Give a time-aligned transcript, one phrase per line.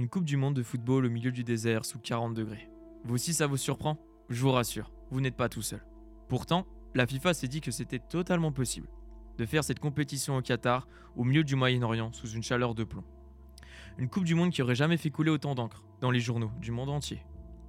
[0.00, 2.70] Une Coupe du Monde de football au milieu du désert sous 40 degrés.
[3.04, 3.98] Vous aussi ça vous surprend?
[4.30, 5.84] Je vous rassure, vous n'êtes pas tout seul.
[6.26, 8.88] Pourtant, la FIFA s'est dit que c'était totalement possible
[9.36, 13.04] de faire cette compétition au Qatar au milieu du Moyen-Orient sous une chaleur de plomb.
[13.98, 16.70] Une Coupe du Monde qui aurait jamais fait couler autant d'encre dans les journaux du
[16.70, 17.22] monde entier.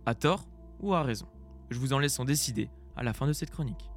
[0.06, 0.48] À tort
[0.80, 1.28] ou à raison?
[1.70, 3.92] Je vous en laisse en décider à la fin de cette chronique.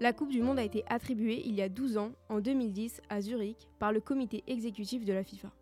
[0.00, 3.20] La Coupe du Monde a été attribuée il y a 12 ans, en 2010, à
[3.20, 5.52] Zurich, par le comité exécutif de la FIFA.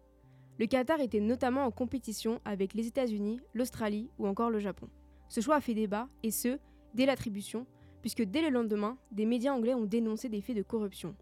[0.58, 4.88] Le Qatar était notamment en compétition avec les États-Unis, l'Australie ou encore le Japon.
[5.28, 6.58] Ce choix a fait débat, et ce,
[6.94, 7.66] dès l'attribution,
[8.00, 11.14] puisque dès le lendemain, des médias anglais ont dénoncé des faits de corruption.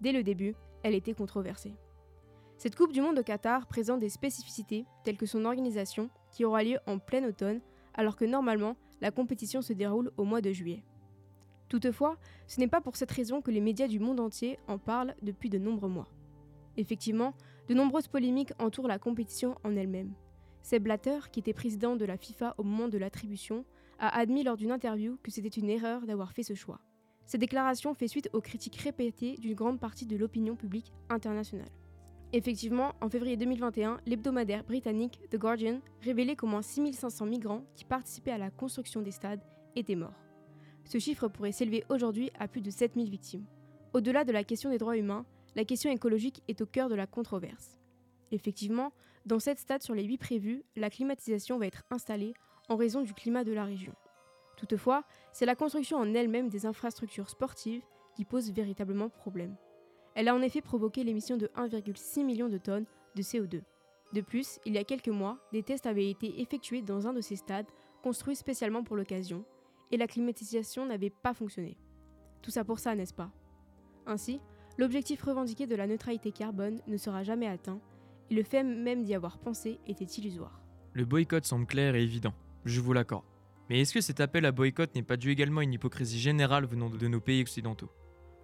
[0.00, 1.74] Dès le début, elle était controversée.
[2.56, 6.62] Cette Coupe du Monde au Qatar présente des spécificités, telles que son organisation, qui aura
[6.62, 7.60] lieu en plein automne,
[7.92, 10.82] alors que normalement, la compétition se déroule au mois de juillet.
[11.68, 15.14] Toutefois, ce n'est pas pour cette raison que les médias du monde entier en parlent
[15.22, 16.08] depuis de nombreux mois.
[16.76, 17.34] Effectivement,
[17.68, 20.12] de nombreuses polémiques entourent la compétition en elle-même.
[20.62, 23.64] Seb Blatter, qui était président de la FIFA au moment de l'attribution,
[23.98, 26.80] a admis lors d'une interview que c'était une erreur d'avoir fait ce choix.
[27.26, 31.68] Cette déclaration fait suite aux critiques répétées d'une grande partie de l'opinion publique internationale.
[32.32, 38.30] Effectivement, en février 2021, l'hebdomadaire britannique The Guardian révélait qu'au moins 6500 migrants qui participaient
[38.30, 39.42] à la construction des stades
[39.74, 40.24] étaient morts.
[40.84, 43.44] Ce chiffre pourrait s'élever aujourd'hui à plus de 7000 victimes.
[43.92, 47.06] Au-delà de la question des droits humains, la question écologique est au cœur de la
[47.06, 47.78] controverse.
[48.32, 48.92] Effectivement,
[49.26, 52.34] dans cette stade sur les 8 prévus, la climatisation va être installée
[52.68, 53.94] en raison du climat de la région.
[54.56, 57.82] Toutefois, c'est la construction en elle-même des infrastructures sportives
[58.14, 59.56] qui pose véritablement problème.
[60.14, 63.62] Elle a en effet provoqué l'émission de 1,6 million de tonnes de CO2.
[64.12, 67.20] De plus, il y a quelques mois, des tests avaient été effectués dans un de
[67.20, 67.68] ces stades,
[68.02, 69.44] construits spécialement pour l'occasion,
[69.92, 71.78] et la climatisation n'avait pas fonctionné.
[72.42, 73.30] Tout ça pour ça, n'est-ce pas?
[74.06, 74.40] Ainsi,
[74.78, 77.80] l'objectif revendiqué de la neutralité carbone ne sera jamais atteint,
[78.30, 80.60] et le fait même d'y avoir pensé était illusoire.
[80.92, 83.24] Le boycott semble clair et évident, je vous l'accorde.
[83.68, 86.64] Mais est-ce que cet appel à boycott n'est pas dû également à une hypocrisie générale
[86.64, 87.90] venant de nos pays occidentaux?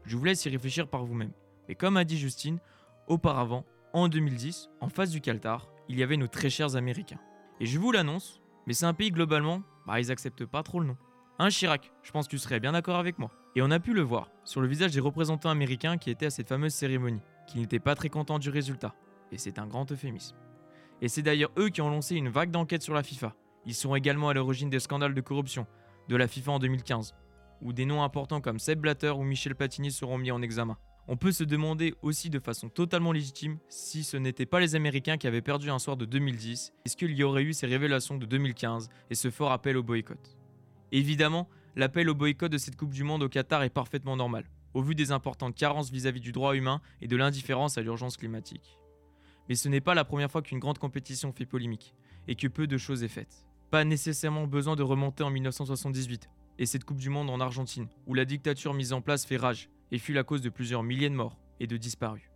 [0.05, 1.33] Je vous laisse y réfléchir par vous-même.
[1.69, 2.61] Mais comme a dit Justine,
[3.09, 7.19] auparavant, en 2010, en face du Qatar, il y avait nos très chers Américains.
[7.59, 10.87] Et je vous l'annonce, mais c'est un pays globalement, bah ils acceptent pas trop le
[10.87, 10.97] nom.
[11.39, 13.31] Un Chirac, je pense que tu serais bien d'accord avec moi.
[13.57, 16.31] Et on a pu le voir sur le visage des représentants américains qui étaient à
[16.31, 18.95] cette fameuse cérémonie, qui n'étaient pas très contents du résultat.
[19.33, 20.35] Et c'est un grand euphémisme.
[21.03, 23.35] Et c'est d'ailleurs eux qui ont lancé une vague d'enquêtes sur la FIFA.
[23.67, 25.67] Ils sont également à l'origine des scandales de corruption
[26.09, 27.15] de la FIFA en 2015,
[27.61, 30.79] où des noms importants comme Seb Blatter ou Michel Platini seront mis en examen.
[31.07, 35.19] On peut se demander aussi de façon totalement légitime si ce n'étaient pas les Américains
[35.19, 38.25] qui avaient perdu un soir de 2010, est-ce qu'il y aurait eu ces révélations de
[38.25, 40.46] 2015 et ce fort appel au boycott?
[40.93, 44.83] Évidemment, l'appel au boycott de cette Coupe du Monde au Qatar est parfaitement normal, au
[44.83, 48.79] vu des importantes carences vis-à-vis du droit humain et de l'indifférence à l'urgence climatique.
[49.49, 51.95] Mais ce n'est pas la première fois qu'une grande compétition fait polémique,
[52.29, 53.45] et que peu de choses est faites.
[53.71, 58.15] Pas nécessairement besoin de remonter en 1978, et cette Coupe du Monde en Argentine, où
[58.15, 61.15] la dictature mise en place fait rage, et fut la cause de plusieurs milliers de
[61.15, 62.31] morts et de disparus.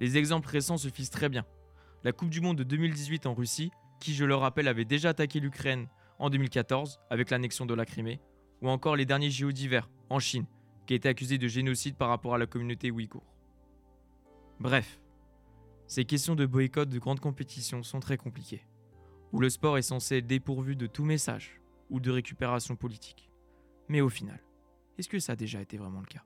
[0.00, 1.44] Les exemples récents suffisent très bien.
[2.04, 3.70] La Coupe du Monde de 2018 en Russie,
[4.00, 8.20] qui je le rappelle avait déjà attaqué l'Ukraine en 2014 avec l'annexion de la Crimée,
[8.62, 10.46] ou encore les derniers JO d'hiver en Chine,
[10.86, 13.24] qui a été accusé de génocide par rapport à la communauté ouïghour.
[14.60, 15.00] Bref,
[15.86, 18.66] ces questions de boycott de grandes compétitions sont très compliquées,
[19.32, 21.60] où le sport est censé être dépourvu de tout message
[21.90, 23.30] ou de récupération politique.
[23.88, 24.42] Mais au final,
[24.98, 26.24] est-ce que ça a déjà été vraiment le cas?